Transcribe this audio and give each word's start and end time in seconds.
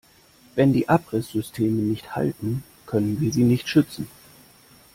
Wenn 0.55 0.73
die 0.73 0.89
Abrisssysteme 0.89 1.79
nicht 1.79 2.15
halten, 2.15 2.63
können 2.87 3.21
wir 3.21 3.31
sie 3.31 3.43
nicht 3.43 3.69
schützen. 3.69 4.07